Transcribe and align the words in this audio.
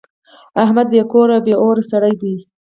احمد 0.63 0.87
بې 0.93 1.01
کوره 1.11 1.35
او 1.39 1.43
بې 1.45 1.53
اوره 1.61 1.83
سړی 1.91 2.13
دی. 2.21 2.35